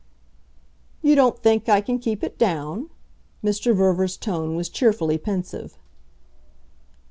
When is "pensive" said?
5.19-5.77